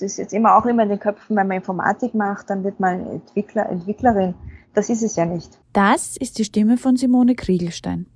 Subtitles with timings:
[0.00, 2.80] das ist jetzt immer auch immer in den Köpfen, wenn man Informatik macht, dann wird
[2.80, 4.34] man Entwickler, Entwicklerin.
[4.74, 5.58] Das ist es ja nicht.
[5.72, 8.06] Das ist die Stimme von Simone Kriegelstein.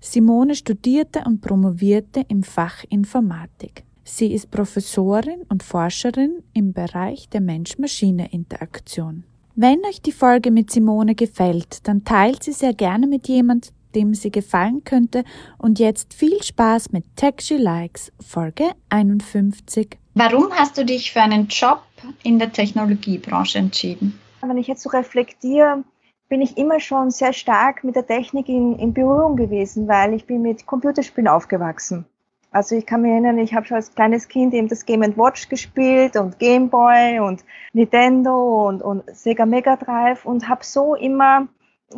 [0.00, 3.84] Simone studierte und promovierte im Fach Informatik.
[4.02, 9.24] Sie ist Professorin und Forscherin im Bereich der Mensch-Maschine-Interaktion.
[9.54, 14.14] Wenn euch die Folge mit Simone gefällt, dann teilt sie sehr gerne mit jemand, dem
[14.14, 15.22] sie gefallen könnte.
[15.58, 19.98] Und jetzt viel Spaß mit Tech She Likes, Folge 51.
[20.14, 21.82] Warum hast du dich für einen Job
[22.22, 24.18] in der Technologiebranche entschieden?
[24.40, 25.84] Wenn ich jetzt so reflektiere,
[26.28, 30.26] bin ich immer schon sehr stark mit der Technik in, in Berührung gewesen, weil ich
[30.26, 32.06] bin mit Computerspielen aufgewachsen.
[32.52, 35.48] Also ich kann mich erinnern, ich habe schon als kleines Kind eben das Game Watch
[35.48, 41.46] gespielt und Game Boy und Nintendo und, und Sega Mega Drive und habe so immer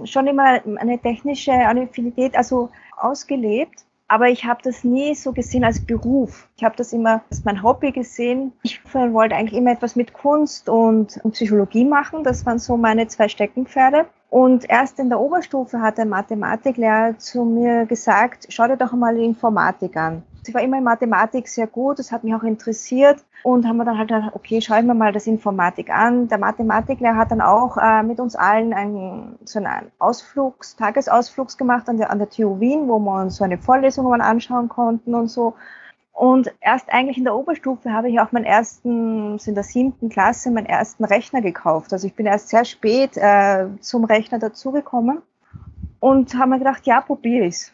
[0.05, 3.84] schon immer eine technische Affinität also ausgelebt.
[4.12, 6.46] Aber ich habe das nie so gesehen als Beruf.
[6.58, 8.52] Ich habe das immer als mein Hobby gesehen.
[8.62, 12.22] Ich wollte eigentlich immer etwas mit Kunst und, Psychologie machen.
[12.22, 14.05] Das waren so meine zwei Steckenpferde.
[14.28, 19.16] Und erst in der Oberstufe hat ein Mathematiklehrer zu mir gesagt, schau dir doch mal
[19.16, 20.22] die Informatik an.
[20.44, 23.84] Ich war immer in Mathematik sehr gut, das hat mich auch interessiert und haben wir
[23.84, 26.26] dann halt gedacht, okay, schauen wir mal das Informatik an.
[26.26, 31.88] Der Mathematiklehrer hat dann auch äh, mit uns allen einen, so einen Ausflugs, Tagesausflugs gemacht
[31.88, 35.14] an der, an der TU Wien, wo wir uns so eine Vorlesung mal anschauen konnten
[35.14, 35.54] und so.
[36.12, 40.08] Und erst eigentlich in der Oberstufe habe ich auch meinen ersten, so in der siebten
[40.08, 41.92] Klasse, meinen ersten Rechner gekauft.
[41.92, 45.22] Also ich bin erst sehr spät äh, zum Rechner dazugekommen
[46.00, 47.72] und habe mir gedacht, ja, probiere ich's.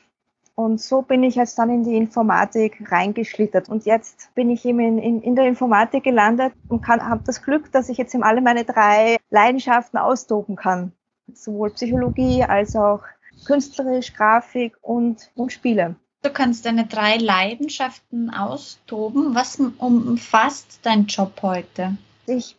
[0.59, 3.69] Und so bin ich jetzt dann in die Informatik reingeschlittert.
[3.69, 7.71] Und jetzt bin ich eben in, in, in der Informatik gelandet und habe das Glück,
[7.71, 10.91] dass ich jetzt eben alle meine drei Leidenschaften austoben kann.
[11.33, 13.03] Sowohl Psychologie als auch
[13.47, 15.95] künstlerisch, Grafik und, und Spiele.
[16.23, 19.37] Du kannst deine drei Leidenschaften austoben.
[19.37, 21.97] Was umfasst dein Job heute?
[22.27, 22.59] Ich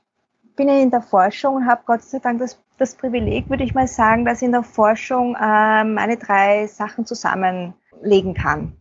[0.56, 3.74] bin ja in der Forschung und habe Gott sei Dank das, das Privileg, würde ich
[3.74, 8.74] mal sagen, dass in der Forschung äh, meine drei Sachen zusammen legen kann.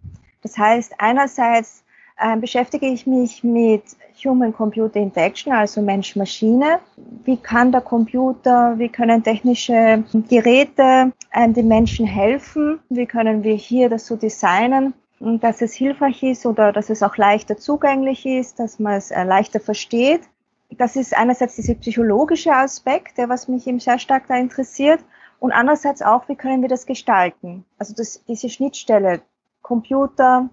[0.43, 1.85] Das heißt, einerseits
[2.19, 3.83] äh, beschäftige ich mich mit
[4.25, 6.81] Human-Computer Interaction, also Mensch-Maschine.
[7.25, 12.81] Wie kann der Computer, wie können technische Geräte äh, den Menschen helfen?
[12.89, 17.17] Wie können wir hier das so designen, dass es hilfreich ist oder dass es auch
[17.17, 20.23] leichter zugänglich ist, dass man es äh, leichter versteht?
[20.71, 25.01] Das ist einerseits dieser psychologische Aspekt, der was mich eben sehr stark da interessiert.
[25.41, 27.65] Und andererseits auch, wie können wir das gestalten?
[27.79, 29.21] Also das, diese Schnittstelle
[29.63, 30.49] Computer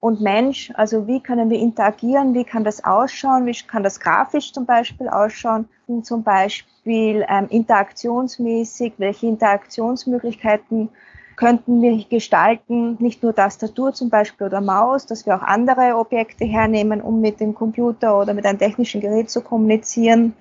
[0.00, 4.52] und Mensch, also wie können wir interagieren, wie kann das ausschauen, wie kann das grafisch
[4.52, 10.88] zum Beispiel ausschauen, und zum Beispiel ähm, interaktionsmäßig, welche Interaktionsmöglichkeiten
[11.36, 16.44] könnten wir gestalten, nicht nur Tastatur zum Beispiel oder Maus, dass wir auch andere Objekte
[16.44, 20.34] hernehmen, um mit dem Computer oder mit einem technischen Gerät zu kommunizieren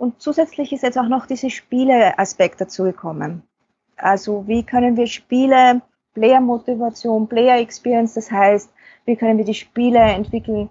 [0.00, 3.42] und zusätzlich ist jetzt auch noch dieser Spiele-Aspekt dazugekommen.
[3.98, 5.82] Also wie können wir Spiele,
[6.14, 8.70] Player-Motivation, Player-Experience, das heißt,
[9.04, 10.70] wie können wir die Spiele entwickeln,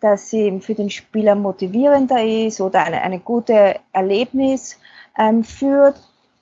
[0.00, 4.78] dass sie für den Spieler motivierender ist oder eine, eine gute Erlebnis
[5.18, 5.96] ähm, führt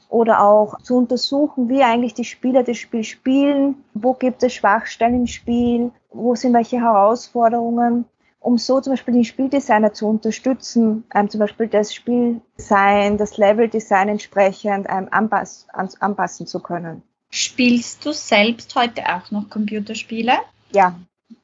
[0.09, 5.15] oder auch zu untersuchen, wie eigentlich die Spieler das Spiel spielen, wo gibt es Schwachstellen
[5.15, 8.05] im Spiel, wo sind welche Herausforderungen
[8.47, 14.09] um so zum Beispiel den Spieldesigner zu unterstützen, ähm, zum Beispiel das Spieldesign, das Leveldesign
[14.09, 17.03] entsprechend ähm, anpass an, anpassen zu können.
[17.29, 20.35] Spielst du selbst heute auch noch Computerspiele?
[20.71, 20.95] Ja,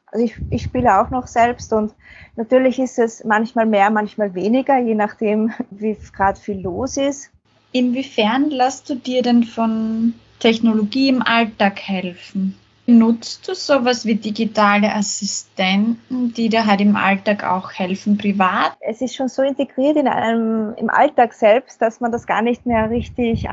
[0.07, 1.93] also ich, ich spiele auch noch selbst und
[2.37, 7.33] natürlich ist es manchmal mehr, manchmal weniger, je nachdem, wie gerade viel los ist.
[7.73, 12.57] Inwiefern lässt du dir denn von Technologie im Alltag helfen?
[12.87, 18.73] Nutzt du sowas wie digitale Assistenten, die dir halt im Alltag auch helfen, privat?
[18.81, 22.67] Es ist schon so integriert in einem, im Alltag selbst, dass man das gar nicht
[22.67, 23.49] mehr richtig äh,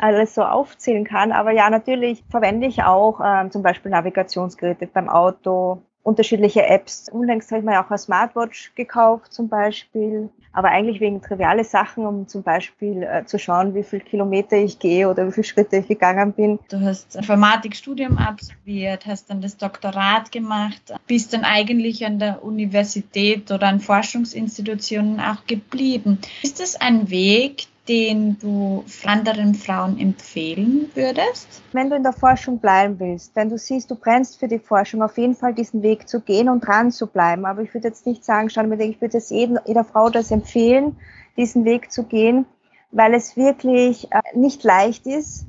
[0.00, 1.32] alles so aufzählen kann.
[1.32, 7.08] Aber ja, natürlich verwende ich auch ähm, zum Beispiel Navigationsgeräte beim Auto, unterschiedliche Apps.
[7.10, 12.04] Unlängst habe ich mir auch eine Smartwatch gekauft zum Beispiel aber eigentlich wegen triviale Sachen,
[12.04, 15.76] um zum Beispiel äh, zu schauen, wie viel Kilometer ich gehe oder wie viele Schritte
[15.76, 16.58] ich gegangen bin.
[16.68, 23.52] Du hast Informatikstudium absolviert, hast dann das Doktorat gemacht, bist dann eigentlich an der Universität
[23.52, 26.18] oder an Forschungsinstitutionen auch geblieben.
[26.42, 31.62] Ist das ein Weg, den du anderen Frauen empfehlen würdest?
[31.72, 35.02] Wenn du in der Forschung bleiben willst, wenn du siehst, du brennst für die Forschung,
[35.02, 37.46] auf jeden Fall diesen Weg zu gehen und dran zu bleiben.
[37.46, 40.96] Aber ich würde jetzt nicht sagen, schau mir, ich würde es jeder Frau das empfehlen,
[41.36, 42.46] diesen Weg zu gehen,
[42.90, 45.46] weil es wirklich äh, nicht leicht ist,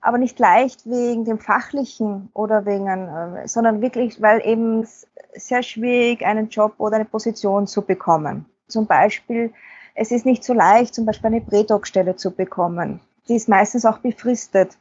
[0.00, 4.86] aber nicht leicht wegen dem Fachlichen oder wegen, äh, sondern wirklich, weil eben
[5.34, 8.46] sehr schwierig einen Job oder eine Position zu bekommen.
[8.68, 9.52] Zum Beispiel,
[9.96, 13.00] es ist nicht so leicht, zum Beispiel eine Prädoc-Stelle zu bekommen.
[13.28, 14.76] Die ist meistens auch befristet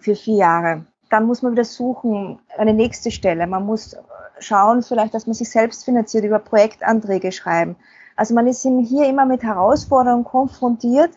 [0.00, 0.86] für vier Jahre.
[1.10, 3.46] Dann muss man wieder suchen, eine nächste Stelle.
[3.46, 3.96] Man muss
[4.38, 7.76] schauen, vielleicht, dass man sich selbst finanziert, über Projektanträge schreiben.
[8.14, 11.10] Also man ist hier immer mit Herausforderungen konfrontiert,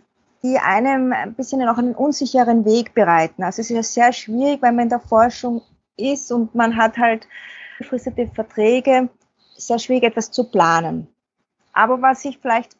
[0.44, 3.44] die einem ein bisschen noch einen unsicheren Weg bereiten.
[3.44, 5.62] Also es ist ja sehr schwierig, wenn man in der Forschung
[5.98, 7.28] ist und man hat halt
[7.78, 9.10] befristete Verträge,
[9.58, 11.08] sehr schwierig etwas zu planen.
[11.74, 12.76] Aber was ich vielleicht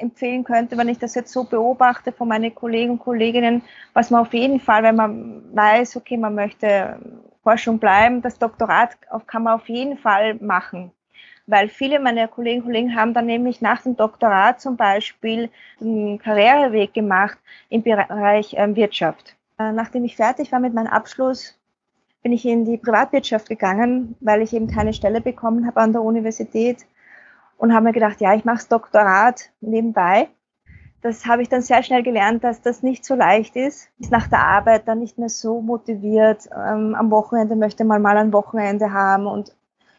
[0.00, 3.62] empfehlen könnte, wenn ich das jetzt so beobachte von meinen Kollegen und Kolleginnen,
[3.92, 6.98] was man auf jeden Fall, wenn man weiß, okay, man möchte
[7.42, 10.92] Forschung bleiben, das Doktorat kann man auf jeden Fall machen.
[11.46, 15.50] Weil viele meiner Kolleginnen und Kollegen haben dann nämlich nach dem Doktorat zum Beispiel
[15.80, 17.38] einen Karriereweg gemacht
[17.70, 19.34] im Bereich ähm, Wirtschaft.
[19.58, 21.58] Äh, nachdem ich fertig war mit meinem Abschluss,
[22.22, 26.02] bin ich in die Privatwirtschaft gegangen, weil ich eben keine Stelle bekommen habe an der
[26.02, 26.86] Universität
[27.60, 30.28] und habe mir gedacht, ja, ich mache das Doktorat nebenbei.
[31.02, 33.88] Das habe ich dann sehr schnell gelernt, dass das nicht so leicht ist.
[33.98, 36.48] Ist nach der Arbeit dann nicht mehr so motiviert.
[36.54, 39.54] Ähm, am Wochenende möchte man mal ein Wochenende haben und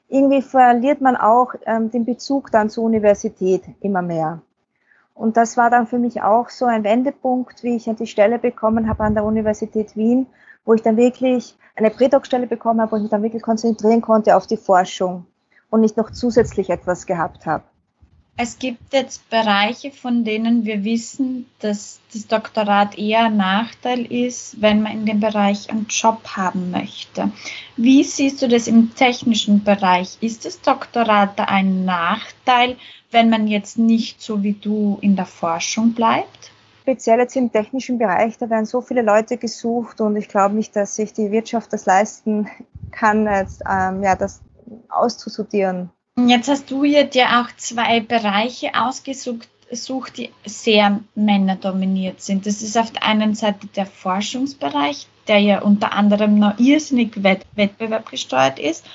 [0.10, 4.42] irgendwie verliert man auch ähm, den Bezug dann zur Universität immer mehr.
[5.14, 8.40] Und das war dann für mich auch so ein Wendepunkt, wie ich an die Stelle
[8.40, 10.26] bekommen habe an der Universität Wien,
[10.66, 14.36] wo ich dann wirklich eine Prädoc-Stelle bekommen habe, wo ich mich dann wirklich konzentrieren konnte
[14.36, 15.28] auf die Forschung
[15.72, 17.64] und nicht noch zusätzlich etwas gehabt habe.
[18.38, 24.62] Es gibt jetzt Bereiche, von denen wir wissen, dass das Doktorat eher ein Nachteil ist,
[24.62, 27.32] wenn man in dem Bereich einen Job haben möchte.
[27.78, 30.18] Wie siehst du das im technischen Bereich?
[30.22, 32.78] Ist das Doktorat da ein Nachteil,
[33.12, 36.52] wenn man jetzt nicht so wie du in der Forschung bleibt?
[36.82, 40.76] Speziell jetzt im technischen Bereich, da werden so viele Leute gesucht und ich glaube nicht,
[40.76, 42.50] dass sich die Wirtschaft das leisten
[42.90, 44.42] kann, jetzt, ähm, ja, das
[44.90, 45.90] auszusortieren.
[46.18, 49.48] Jetzt hast du hier dir auch zwei Bereiche ausgesucht,
[50.18, 52.46] die sehr männerdominiert sind.
[52.46, 57.46] Das ist auf der einen Seite der Forschungsbereich, der ja unter anderem noch irrsinnig wett
[57.56, 58.86] wettbewerbgesteuert ist.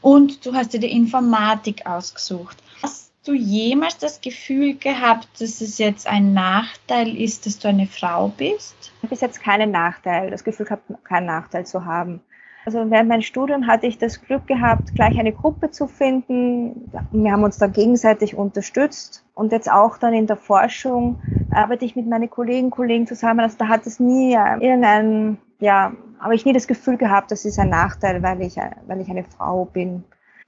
[0.00, 2.56] Und du hast dir die Informatik ausgesucht.
[2.82, 7.86] Hast du jemals das Gefühl gehabt, dass es jetzt ein Nachteil ist, dass du eine
[7.86, 8.92] Frau bist?
[9.02, 12.20] Bis jetzt keinen Nachteil, das Gefühl gehabt, keinen Nachteil zu haben.
[12.64, 16.90] Also während meinem Studium hatte ich das Glück gehabt, gleich eine Gruppe zu finden.
[17.10, 19.24] Wir haben uns dann gegenseitig unterstützt.
[19.34, 21.16] Und jetzt auch dann in der Forschung
[21.50, 23.40] arbeite ich mit meinen Kollegen, Kollegen zusammen.
[23.40, 27.44] Also da hat es nie äh, irgendein, ja, habe ich nie das Gefühl gehabt, das
[27.44, 30.04] ist ein Nachteil, weil ich, äh, weil ich eine Frau bin.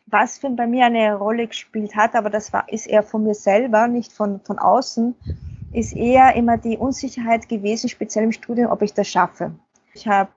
[0.07, 3.35] Was für bei mir eine Rolle gespielt hat, aber das war, ist eher von mir
[3.35, 5.15] selber, nicht von, von außen,
[5.73, 9.53] ist eher immer die Unsicherheit gewesen, speziell im Studium, ob ich das schaffe.
[9.95, 10.31] Ich habe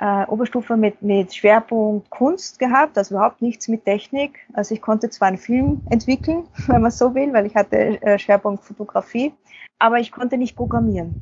[0.00, 4.38] äh, Oberstufe mit, mit Schwerpunkt Kunst gehabt, also überhaupt nichts mit Technik.
[4.52, 8.18] Also ich konnte zwar einen Film entwickeln, wenn man so will, weil ich hatte äh,
[8.18, 9.32] Schwerpunkt Fotografie,
[9.78, 11.14] aber ich konnte nicht programmieren.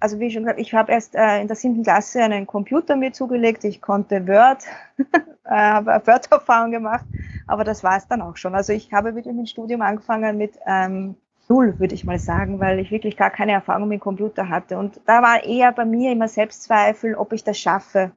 [0.00, 3.12] Also wie schon gesagt, ich habe erst äh, in der siebten Klasse einen Computer mir
[3.12, 4.64] zugelegt, ich konnte Word,
[5.44, 7.04] äh, habe Word-Erfahrung gemacht,
[7.46, 8.54] aber das war es dann auch schon.
[8.54, 11.16] Also ich habe wirklich mit dem Studium angefangen mit ähm,
[11.48, 14.78] null, würde ich mal sagen, weil ich wirklich gar keine Erfahrung mit Computer hatte.
[14.78, 18.12] Und da war eher bei mir immer Selbstzweifel, ob ich das schaffe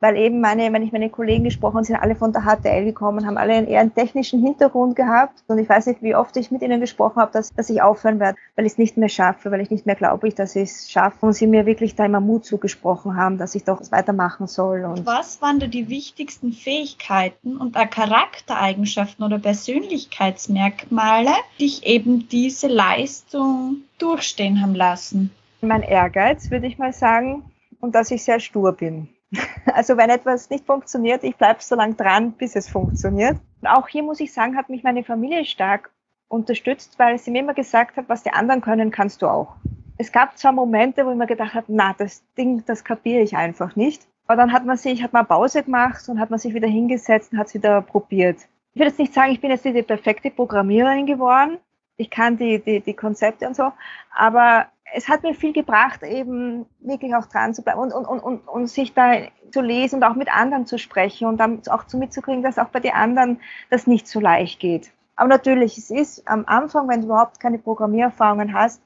[0.00, 3.36] weil eben meine, wenn ich meine Kollegen gesprochen sind alle von der HTL gekommen, haben
[3.36, 6.80] alle eher einen technischen Hintergrund gehabt und ich weiß nicht, wie oft ich mit ihnen
[6.80, 9.70] gesprochen habe, dass, dass ich aufhören werde, weil ich es nicht mehr schaffe, weil ich
[9.70, 13.16] nicht mehr glaube, dass ich es schaffe und sie mir wirklich da immer Mut zugesprochen
[13.16, 14.84] haben, dass ich doch weitermachen soll.
[14.84, 22.68] Und Was waren da die wichtigsten Fähigkeiten und Charaktereigenschaften oder Persönlichkeitsmerkmale, die dich eben diese
[22.68, 25.30] Leistung durchstehen haben lassen?
[25.60, 27.44] Mein Ehrgeiz, würde ich mal sagen,
[27.80, 29.08] und dass ich sehr stur bin.
[29.72, 33.36] Also wenn etwas nicht funktioniert, ich bleibe so lange dran, bis es funktioniert.
[33.64, 35.90] Auch hier muss ich sagen, hat mich meine Familie stark
[36.28, 39.56] unterstützt, weil sie mir immer gesagt hat, was die anderen können, kannst du auch.
[39.98, 43.36] Es gab zwar Momente, wo ich mir gedacht habe, na, das Ding, das kapiere ich
[43.36, 44.06] einfach nicht.
[44.26, 47.32] Aber dann hat man sich, hat man Pause gemacht und hat man sich wieder hingesetzt
[47.32, 48.38] und hat es wieder probiert.
[48.72, 51.58] Ich will jetzt nicht sagen, ich bin jetzt die perfekte Programmiererin geworden.
[51.96, 53.72] Ich kann die, die, die Konzepte und so.
[54.14, 58.20] Aber es hat mir viel gebracht, eben wirklich auch dran zu bleiben und, und, und,
[58.20, 59.12] und, und sich da
[59.50, 62.68] zu lesen und auch mit anderen zu sprechen und dann auch zu mitzukriegen, dass auch
[62.68, 64.90] bei den anderen das nicht so leicht geht.
[65.16, 68.80] Aber natürlich, es ist am Anfang, wenn du überhaupt keine Programmiererfahrungen hast,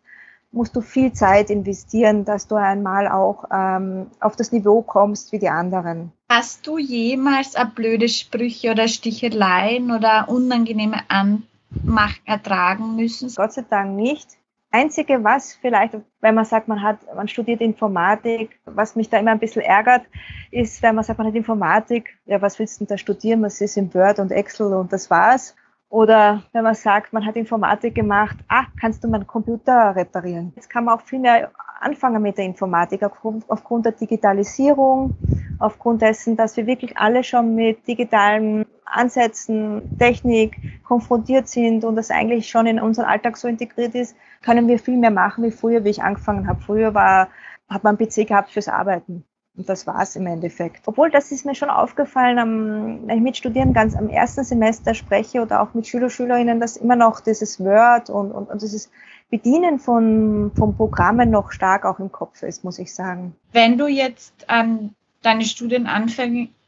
[0.55, 5.39] musst du viel Zeit investieren, dass du einmal auch ähm, auf das Niveau kommst wie
[5.39, 6.13] die anderen.
[6.29, 13.33] Hast du jemals blöde Sprüche oder Sticheleien oder unangenehme Anmachen ertragen müssen?
[13.35, 14.29] Gott sei Dank nicht.
[14.75, 19.31] Einzige, was vielleicht, wenn man sagt, man hat, man studiert Informatik, was mich da immer
[19.31, 20.03] ein bisschen ärgert,
[20.51, 23.41] ist, wenn man sagt, man hat Informatik, ja, was willst du denn da studieren?
[23.43, 25.55] Was ist in Word und Excel und das war's.
[25.91, 30.53] Oder wenn man sagt, man hat Informatik gemacht, ah, kannst du meinen Computer reparieren?
[30.57, 35.15] Jetzt kann man auch viel mehr anfangen mit der Informatik aufgrund der Digitalisierung,
[35.61, 42.11] aufgrund dessen, dass wir wirklich alle schon mit digitalen Ansätzen, Technik konfrontiert sind und das
[42.11, 45.85] eigentlich schon in unseren Alltag so integriert ist, können wir viel mehr machen wie früher,
[45.85, 46.63] wie ich angefangen habe.
[46.63, 47.29] Früher war,
[47.69, 49.25] hat man einen PC gehabt fürs Arbeiten.
[49.57, 50.83] Und das war's im Endeffekt.
[50.87, 55.43] Obwohl, das ist mir schon aufgefallen, wenn ich mit Studierenden ganz am ersten Semester spreche
[55.43, 58.91] oder auch mit Schüler, Schülerinnen, dass immer noch dieses Word und, und, und dieses
[59.31, 63.37] Bedienen von, von Programmen noch stark auch im Kopf ist, muss ich sagen.
[63.53, 65.45] Wenn du jetzt an deine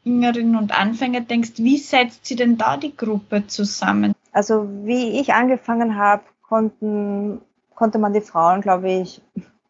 [0.07, 4.13] Studienanfängerinnen und Anfänger denkst, wie setzt sie denn da die Gruppe zusammen?
[4.31, 9.21] Also wie ich angefangen habe, konnte man die Frauen, glaube ich,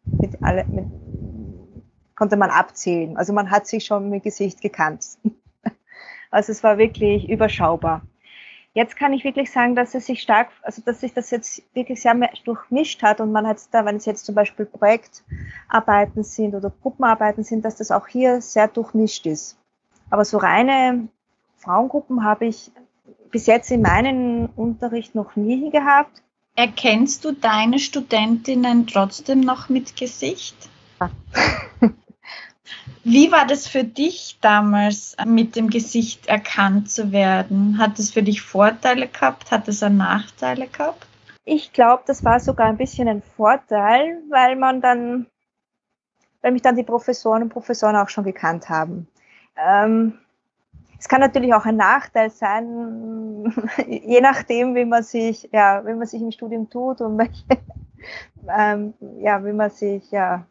[0.04, 0.86] mit alle, mit
[2.14, 3.16] konnte man abzählen.
[3.16, 5.04] Also man hat sich schon mit Gesicht gekannt.
[6.30, 8.02] Also es war wirklich überschaubar.
[8.74, 12.02] Jetzt kann ich wirklich sagen, dass es sich stark, also dass sich das jetzt wirklich
[12.02, 12.14] sehr
[12.44, 17.44] durchmischt hat und man hat da, wenn es jetzt zum Beispiel Projektarbeiten sind oder Gruppenarbeiten
[17.44, 19.57] sind, dass das auch hier sehr durchmischt ist.
[20.10, 21.08] Aber so reine
[21.56, 22.70] Frauengruppen habe ich
[23.30, 26.22] bis jetzt in meinem Unterricht noch nie gehabt.
[26.54, 30.56] Erkennst du deine Studentinnen trotzdem noch mit Gesicht?
[31.00, 31.10] Ja.
[33.04, 37.78] Wie war das für dich damals, mit dem Gesicht erkannt zu werden?
[37.78, 39.50] Hat es für dich Vorteile gehabt?
[39.50, 41.06] Hat es auch Nachteile gehabt?
[41.44, 45.26] Ich glaube, das war sogar ein bisschen ein Vorteil, weil man dann,
[46.42, 49.08] weil mich dann die Professoren und Professoren auch schon gekannt haben.
[49.58, 50.18] Ähm,
[50.98, 53.52] es kann natürlich auch ein Nachteil sein,
[53.86, 57.44] je nachdem, wie man sich, ja, wie man sich im Studium tut und welche,
[58.48, 60.44] ähm, ja, wie man sich, ja,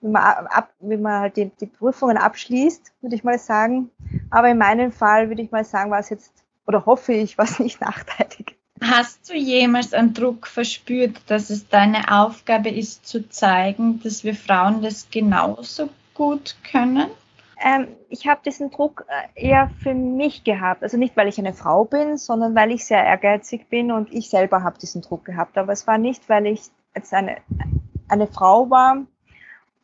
[0.00, 3.90] wie man, ab, wie man halt die, die Prüfungen abschließt, würde ich mal sagen.
[4.30, 6.32] Aber in meinem Fall würde ich mal sagen, war es jetzt,
[6.66, 8.56] oder hoffe ich, war es nicht nachteilig.
[8.82, 14.34] Hast du jemals einen Druck verspürt, dass es deine Aufgabe ist, zu zeigen, dass wir
[14.34, 17.06] Frauen das genauso gut können?
[17.58, 20.82] Ähm, ich habe diesen Druck äh, eher für mich gehabt.
[20.82, 24.28] Also nicht, weil ich eine Frau bin, sondern weil ich sehr ehrgeizig bin und ich
[24.28, 25.56] selber habe diesen Druck gehabt.
[25.56, 27.38] Aber es war nicht, weil ich jetzt eine,
[28.08, 29.06] eine Frau war,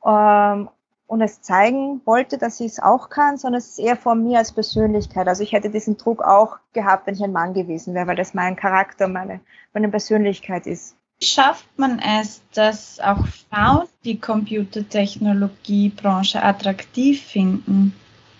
[0.04, 0.68] ähm,
[1.12, 4.38] und es zeigen wollte, dass ich es auch kann, sondern es ist eher von mir
[4.38, 5.28] als Persönlichkeit.
[5.28, 8.32] Also ich hätte diesen Druck auch gehabt, wenn ich ein Mann gewesen wäre, weil das
[8.32, 9.40] mein Charakter, meine,
[9.74, 10.96] meine Persönlichkeit ist.
[11.22, 17.94] Schafft man es, dass auch Frauen die Computertechnologiebranche attraktiv finden?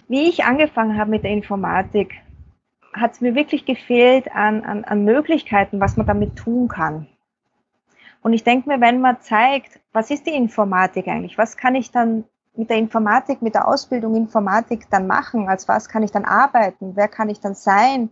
[0.09, 2.15] Wie ich angefangen habe mit der Informatik,
[2.93, 7.07] hat es mir wirklich gefehlt an, an, an Möglichkeiten, was man damit tun kann.
[8.21, 11.39] Und ich denke mir, wenn man zeigt, was ist die Informatik eigentlich?
[11.39, 12.25] Was kann ich dann
[12.57, 15.49] mit der Informatik, mit der Ausbildung Informatik dann machen?
[15.49, 16.97] Als was kann ich dann arbeiten?
[16.97, 18.11] Wer kann ich dann sein?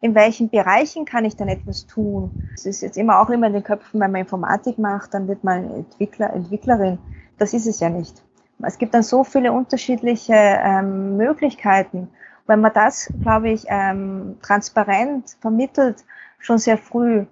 [0.00, 2.48] In welchen Bereichen kann ich dann etwas tun?
[2.54, 5.44] Es ist jetzt immer auch immer in den Köpfen, wenn man Informatik macht, dann wird
[5.44, 6.98] man Entwickler, Entwicklerin.
[7.38, 8.22] Das ist es ja nicht.
[8.62, 12.08] Es gibt dann so viele unterschiedliche ähm, Möglichkeiten.
[12.46, 16.04] Wenn man das, glaube ich, ähm, transparent vermittelt,
[16.38, 17.26] schon sehr früh,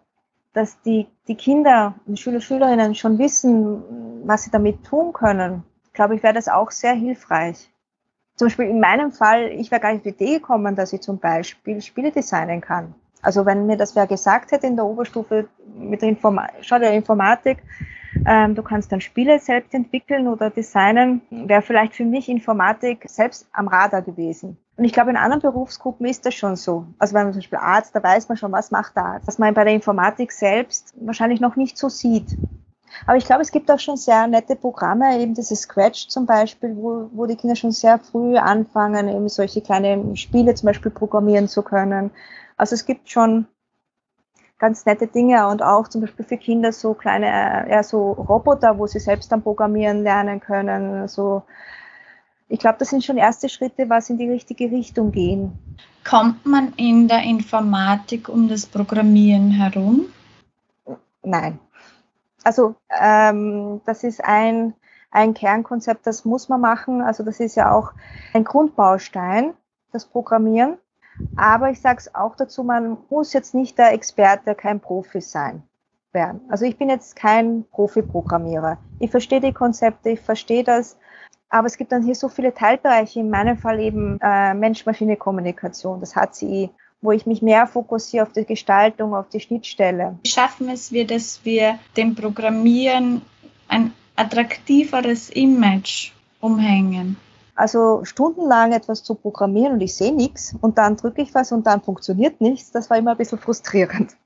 [0.52, 3.82] dass die, die Kinder und Schüler, Schülerinnen schon wissen,
[4.24, 7.71] was sie damit tun können, glaube ich, wäre das auch sehr hilfreich.
[8.36, 11.02] Zum Beispiel in meinem Fall, ich wäre gar nicht auf die Idee gekommen, dass ich
[11.02, 12.94] zum Beispiel Spiele designen kann.
[13.20, 16.92] Also wenn mir das wer gesagt hätte in der Oberstufe mit der, Informa schau der
[16.92, 17.58] Informatik,
[18.26, 23.48] ähm, du kannst dann Spiele selbst entwickeln oder designen, wäre vielleicht für mich Informatik selbst
[23.52, 24.58] am Radar gewesen.
[24.76, 26.86] Und ich glaube, in anderen Berufsgruppen ist das schon so.
[26.98, 29.28] Also wenn man zum Beispiel Arzt, da weiß man schon, was macht der Arzt.
[29.28, 32.36] Was man bei der Informatik selbst wahrscheinlich noch nicht so sieht.
[33.06, 36.76] Aber ich glaube, es gibt auch schon sehr nette Programme, eben dieses Scratch zum Beispiel,
[36.76, 41.48] wo, wo die Kinder schon sehr früh anfangen, eben solche kleine Spiele zum Beispiel programmieren
[41.48, 42.10] zu können.
[42.56, 43.46] Also es gibt schon
[44.58, 48.86] ganz nette Dinge und auch zum Beispiel für Kinder so kleine, ja, so Roboter, wo
[48.86, 51.42] sie selbst dann programmieren lernen können, so
[52.52, 55.52] ich glaube, das sind schon erste Schritte, was in die richtige Richtung gehen.
[56.04, 60.04] Kommt man in der Informatik um das Programmieren herum?
[61.22, 61.58] Nein.
[62.44, 64.74] Also ähm, das ist ein,
[65.10, 67.02] ein Kernkonzept, das muss man machen.
[67.02, 67.92] Also das ist ja auch
[68.32, 69.54] ein Grundbaustein,
[69.92, 70.78] das Programmieren.
[71.36, 75.62] Aber ich sage es auch dazu, man muss jetzt nicht der Experte, kein Profi sein
[76.12, 76.40] werden.
[76.48, 78.78] Also ich bin jetzt kein Profi-Programmierer.
[78.98, 80.98] Ich verstehe die Konzepte, ich verstehe das,
[81.48, 86.16] aber es gibt dann hier so viele Teilbereiche, in meinem Fall eben äh, Mensch-Maschine-Kommunikation, das
[86.16, 86.70] HCI,
[87.02, 90.16] wo ich mich mehr fokussiere auf die Gestaltung, auf die Schnittstelle.
[90.22, 93.22] Wie schaffen es wir, dass wir dem Programmieren
[93.68, 97.16] ein attraktiveres Image umhängen?
[97.54, 101.66] Also stundenlang etwas zu programmieren und ich sehe nichts und dann drücke ich was und
[101.66, 104.16] dann funktioniert nichts, das war immer ein bisschen frustrierend.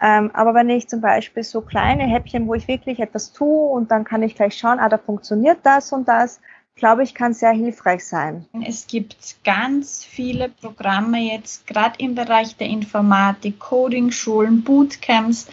[0.00, 3.90] Ähm, aber wenn ich zum Beispiel so kleine Häppchen, wo ich wirklich etwas tue und
[3.90, 6.40] dann kann ich gleich schauen, ah, da funktioniert das und das,
[6.78, 8.46] glaube ich, kann sehr hilfreich sein.
[8.64, 15.48] Es gibt ganz viele Programme jetzt, gerade im Bereich der Informatik, Coding-Schulen, Bootcamps,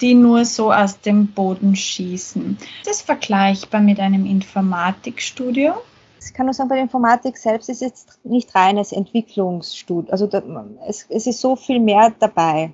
[0.00, 2.56] die nur so aus dem Boden schießen.
[2.80, 5.74] Ist das vergleichbar mit einem Informatikstudio?
[6.24, 10.10] Ich kann nur sagen, bei der Informatik selbst ist jetzt nicht reines Entwicklungsstudio.
[10.10, 10.28] Also
[10.86, 12.72] es, es ist so viel mehr dabei.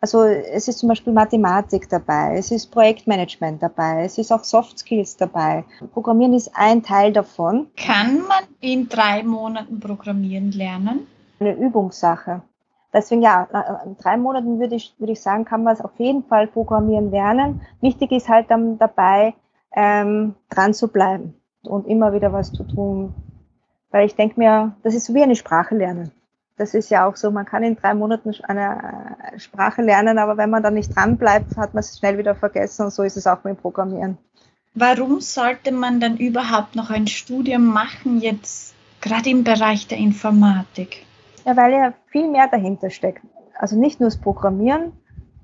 [0.00, 4.78] Also es ist zum Beispiel Mathematik dabei, es ist Projektmanagement dabei, es ist auch Soft
[4.78, 5.64] Skills dabei.
[5.92, 7.66] Programmieren ist ein Teil davon.
[7.76, 11.08] Kann man in drei Monaten Programmieren lernen?
[11.40, 12.42] Eine Übungssache.
[12.92, 13.48] Deswegen ja,
[13.84, 17.10] in drei Monaten würde ich, würde ich sagen, kann man es auf jeden Fall Programmieren
[17.10, 17.60] lernen.
[17.80, 19.34] Wichtig ist halt dann dabei,
[19.74, 23.14] ähm, dran zu bleiben und immer wieder was zu tun.
[23.90, 26.12] Weil ich denke mir, das ist wie eine Sprache lernen
[26.58, 30.36] das ist ja auch so, man kann in drei Monaten eine äh, Sprache lernen, aber
[30.36, 33.16] wenn man dann nicht dran bleibt, hat man es schnell wieder vergessen und so ist
[33.16, 34.18] es auch mit dem Programmieren.
[34.74, 41.06] Warum sollte man dann überhaupt noch ein Studium machen, jetzt gerade im Bereich der Informatik?
[41.44, 43.22] Ja, weil ja viel mehr dahinter steckt.
[43.54, 44.92] Also nicht nur das Programmieren,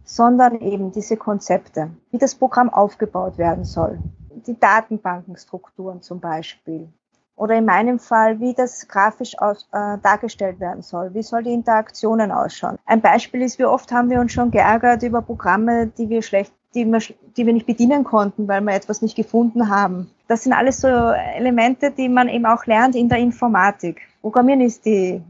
[0.04, 3.98] sondern eben diese Konzepte, wie das Programm aufgebaut werden soll.
[4.46, 6.88] Die Datenbankenstrukturen zum Beispiel,
[7.36, 11.14] oder in meinem Fall, wie das grafisch aus, äh, dargestellt werden soll.
[11.14, 12.78] Wie soll die Interaktionen ausschauen?
[12.86, 16.52] Ein Beispiel ist, wie oft haben wir uns schon geärgert über Programme, die wir schlecht,
[16.74, 17.00] die wir,
[17.36, 20.10] die wir nicht bedienen konnten, weil wir etwas nicht gefunden haben.
[20.28, 24.00] Das sind alles so Elemente, die man eben auch lernt in der Informatik.
[24.20, 25.22] Programmieren ist die,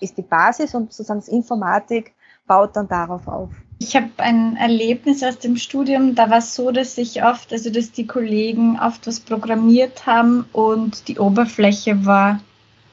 [0.00, 2.14] ist die Basis und sozusagen das Informatik
[2.46, 3.50] baut dann darauf auf.
[3.80, 7.70] Ich habe ein Erlebnis aus dem Studium, da war es so, dass ich oft, also
[7.70, 12.40] dass die Kollegen oft was programmiert haben und die Oberfläche war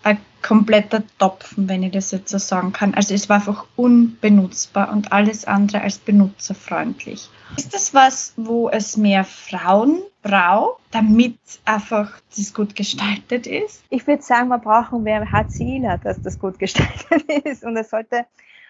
[0.03, 2.93] ein kompletter Topfen, wenn ich das jetzt so sagen kann.
[2.93, 7.29] Also es war einfach unbenutzbar und alles andere als benutzerfreundlich.
[7.57, 13.83] Ist das was, wo es mehr Frauen braucht, damit einfach das gut gestaltet ist?
[13.89, 18.25] Ich würde sagen, wir brauchen mehr HCIler, dass das gut gestaltet ist und es sollte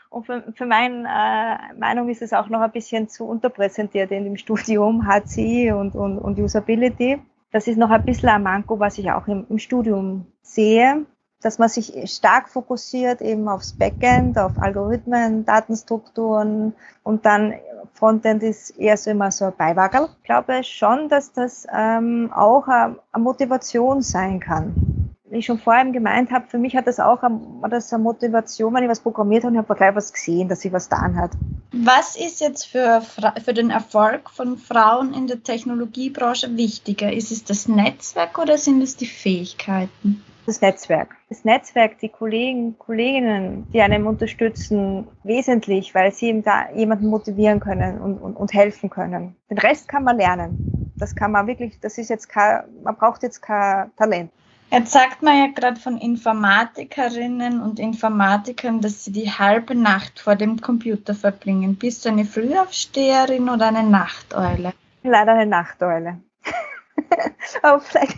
[0.10, 4.24] und für, für meine äh, Meinung ist es auch noch ein bisschen zu unterpräsentiert in
[4.24, 7.20] dem Studium HCI und, und, und Usability.
[7.52, 11.06] Das ist noch ein bisschen ein Manko, was ich auch im, im Studium sehe,
[11.42, 17.54] dass man sich stark fokussiert eben aufs Backend, auf Algorithmen, Datenstrukturen und dann
[17.94, 20.10] Frontend ist eher so immer so ein Beiwagel.
[20.18, 24.95] Ich glaube schon, dass das ähm, auch eine, Motivation sein kann
[25.36, 28.84] ich schon vorhin gemeint habe, für mich hat das auch war das eine Motivation, wenn
[28.84, 31.32] ich was programmiert habe und ich habe gleich was gesehen, dass sie was getan hat.
[31.72, 33.02] Was ist jetzt für,
[33.44, 37.12] für den Erfolg von Frauen in der Technologiebranche wichtiger?
[37.12, 40.24] Ist es das Netzwerk oder sind es die Fähigkeiten?
[40.46, 41.16] Das Netzwerk.
[41.30, 47.60] Das Netzwerk, die Kollegen, Kolleginnen, die einem unterstützen, wesentlich, weil sie eben da jemanden motivieren
[47.60, 49.36] können und, und, und helfen können.
[49.50, 50.92] Den Rest kann man lernen.
[50.98, 54.32] Das kann man wirklich, das ist jetzt kein, man braucht jetzt kein Talent.
[54.72, 60.36] Jetzt sagt man ja gerade von Informatikerinnen und Informatikern, dass sie die halbe Nacht vor
[60.36, 61.76] dem Computer verbringen.
[61.76, 64.74] Bist du eine Frühaufsteherin oder eine Nachteule?
[65.04, 66.22] Leider eine Nachteule.
[67.62, 68.18] Aber vielleicht,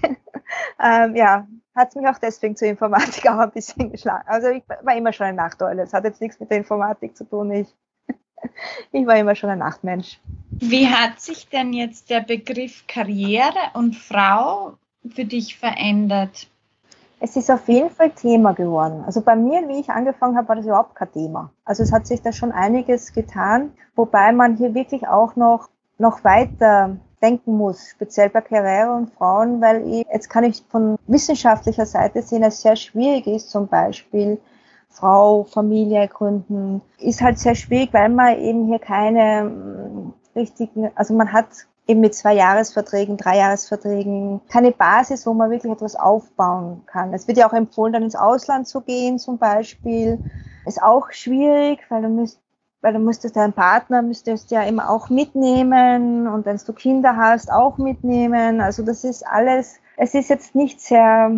[0.81, 4.23] ähm, ja, hat es mich auch deswegen zur Informatik auch ein bisschen geschlagen.
[4.25, 5.83] Also ich war immer schon eine Nachteule.
[5.83, 7.51] Es hat jetzt nichts mit der Informatik zu tun.
[7.51, 7.67] Ich,
[8.91, 10.19] ich war immer schon ein Nachtmensch.
[10.49, 14.77] Wie hat sich denn jetzt der Begriff Karriere und Frau
[15.09, 16.47] für dich verändert?
[17.19, 19.03] Es ist auf jeden Fall Thema geworden.
[19.05, 21.51] Also bei mir, wie ich angefangen habe, war das überhaupt kein Thema.
[21.65, 25.67] Also es hat sich da schon einiges getan, wobei man hier wirklich auch noch,
[25.97, 30.97] noch weiter denken muss, speziell bei Karriere und Frauen, weil ich, jetzt kann ich von
[31.07, 34.39] wissenschaftlicher Seite sehen, es sehr schwierig ist, zum Beispiel
[34.89, 41.15] Frau, Familie gründen, ist halt sehr schwierig, weil man eben hier keine hm, richtigen, also
[41.15, 41.47] man hat
[41.88, 47.13] eben mit zwei Jahresverträgen, drei Jahresverträgen, keine Basis, wo man wirklich etwas aufbauen kann.
[47.13, 50.19] Es wird ja auch empfohlen, dann ins Ausland zu gehen zum Beispiel.
[50.65, 52.39] Ist auch schwierig, weil du müsst,
[52.82, 57.52] weil du müsstest deinen Partner müsstest ja immer auch mitnehmen und wenn du Kinder hast,
[57.52, 58.60] auch mitnehmen.
[58.60, 61.32] Also das ist alles, es ist jetzt nicht sehr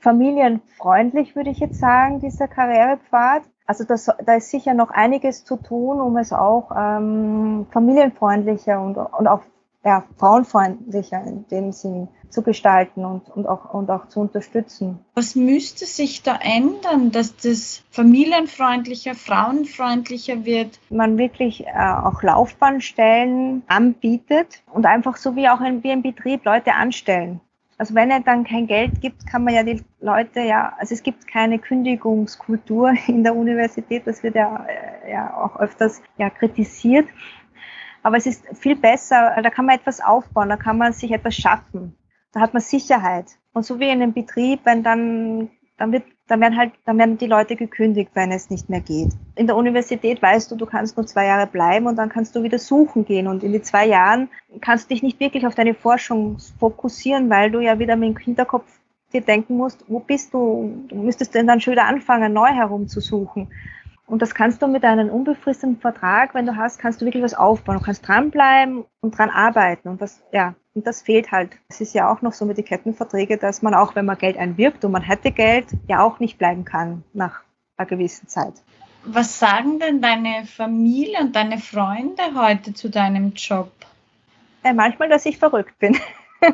[0.00, 3.42] familienfreundlich, würde ich jetzt sagen, dieser Karrierepfad.
[3.66, 8.96] Also das, da ist sicher noch einiges zu tun, um es auch ähm, familienfreundlicher und,
[8.96, 9.40] und auch
[9.84, 14.98] ja, frauenfreundlicher in dem Sinn zu gestalten und, und, auch, und auch zu unterstützen.
[15.14, 20.80] Was müsste sich da ändern, dass das familienfreundlicher, frauenfreundlicher wird?
[20.90, 26.44] Man wirklich äh, auch Laufbahnstellen anbietet und einfach so wie auch ein, wie ein Betrieb
[26.44, 27.40] Leute anstellen.
[27.76, 31.02] Also wenn es dann kein Geld gibt, kann man ja die Leute ja, also es
[31.02, 37.06] gibt keine Kündigungskultur in der Universität, das wird ja, äh, ja auch öfters ja kritisiert.
[38.04, 41.34] Aber es ist viel besser, da kann man etwas aufbauen, da kann man sich etwas
[41.34, 41.96] schaffen.
[42.32, 43.26] Da hat man Sicherheit.
[43.52, 47.18] Und so wie in einem Betrieb, wenn dann, dann wird dann werden halt, dann werden
[47.18, 49.12] die Leute gekündigt, wenn es nicht mehr geht.
[49.34, 52.42] In der Universität weißt du, du kannst nur zwei Jahre bleiben und dann kannst du
[52.42, 53.26] wieder suchen gehen.
[53.26, 54.28] Und in die zwei Jahren
[54.62, 58.16] kannst du dich nicht wirklich auf deine Forschung fokussieren, weil du ja wieder mit dem
[58.16, 58.64] Hinterkopf
[59.12, 60.86] dir denken musst, wo bist du?
[60.88, 63.48] Du müsstest denn dann schon wieder anfangen, neu herumzusuchen.
[64.06, 67.32] Und das kannst du mit einem unbefristeten Vertrag, wenn du hast, kannst du wirklich was
[67.32, 67.78] aufbauen.
[67.78, 69.88] Du kannst dranbleiben und dran arbeiten.
[69.88, 71.52] Und das, ja, und das fehlt halt.
[71.68, 74.36] Es ist ja auch noch so mit den Kettenverträgen, dass man auch, wenn man Geld
[74.36, 77.40] einwirkt und man hätte Geld, ja auch nicht bleiben kann nach
[77.76, 78.54] einer gewissen Zeit.
[79.06, 83.72] Was sagen denn deine Familie und deine Freunde heute zu deinem Job?
[84.64, 85.98] Ja, äh, manchmal, dass ich verrückt bin.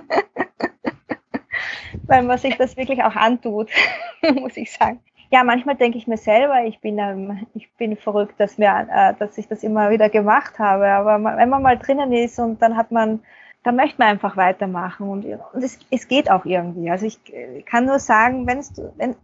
[2.07, 3.71] Weil man sich das wirklich auch antut,
[4.35, 5.01] muss ich sagen
[5.31, 9.15] ja, manchmal denke ich mir selber, ich bin, ähm, ich bin verrückt, dass, mir, äh,
[9.19, 10.89] dass ich das immer wieder gemacht habe.
[10.89, 13.21] Aber wenn man mal drinnen ist und dann hat man,
[13.63, 16.91] dann möchte man einfach weitermachen und, und es, es geht auch irgendwie.
[16.91, 17.21] Also ich,
[17.67, 19.15] kann nur sagen, wenn's, wenn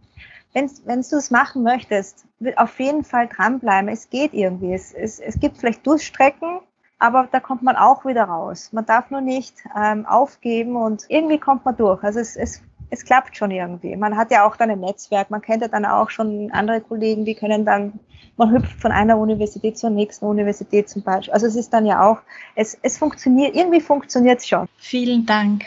[0.53, 3.89] wenn, wenn du es machen möchtest, auf jeden Fall dranbleiben.
[3.89, 4.73] Es geht irgendwie.
[4.73, 6.61] Es, es, es gibt vielleicht Durchstrecken,
[6.99, 8.69] aber da kommt man auch wieder raus.
[8.73, 12.03] Man darf nur nicht ähm, aufgeben und irgendwie kommt man durch.
[12.03, 13.95] Also es, es es klappt schon irgendwie.
[13.95, 17.25] Man hat ja auch dann ein Netzwerk, man kennt ja dann auch schon andere Kollegen,
[17.25, 17.99] die können dann,
[18.37, 21.33] man hüpft von einer Universität zur nächsten Universität zum Beispiel.
[21.33, 22.19] Also es ist dann ja auch,
[22.55, 24.67] es, es funktioniert, irgendwie funktioniert es schon.
[24.77, 25.65] Vielen Dank.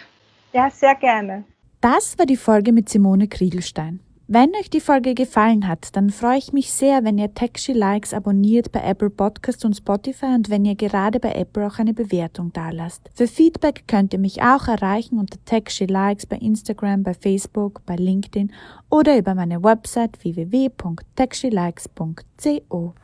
[0.53, 1.45] Ja, sehr gerne.
[1.81, 4.01] Das war die Folge mit Simone Kriegelstein.
[4.33, 8.15] Wenn euch die Folge gefallen hat, dann freue ich mich sehr, wenn ihr Techshy Likes
[8.15, 12.53] abonniert bei Apple Podcast und Spotify und wenn ihr gerade bei Apple auch eine Bewertung
[12.53, 13.11] dalasst.
[13.13, 17.97] Für Feedback könnt ihr mich auch erreichen unter Techshy Likes bei Instagram, bei Facebook, bei
[17.97, 18.53] LinkedIn
[18.89, 22.95] oder über meine Website www.techshylikes.co.